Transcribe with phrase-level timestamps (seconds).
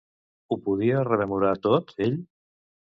[0.49, 2.21] Ho podia rememorar tot, ell?